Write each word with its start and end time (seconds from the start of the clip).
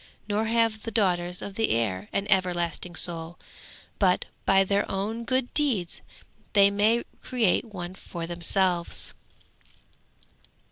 Nor 0.27 0.45
have 0.45 0.81
the 0.81 0.89
daughters 0.89 1.43
of 1.43 1.53
the 1.53 1.69
air 1.69 2.09
an 2.11 2.25
everlasting 2.31 2.95
soul, 2.95 3.37
but 3.99 4.25
by 4.47 4.63
their 4.63 4.89
own 4.89 5.25
good 5.25 5.53
deeds 5.53 6.01
they 6.53 6.71
may 6.71 7.03
create 7.21 7.65
one 7.65 7.93
for 7.93 8.25
themselves. 8.25 9.13